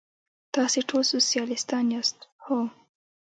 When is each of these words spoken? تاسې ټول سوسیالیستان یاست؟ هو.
تاسې 0.55 0.79
ټول 0.89 1.03
سوسیالیستان 1.11 1.85
یاست؟ 1.93 2.17
هو. 2.45 2.59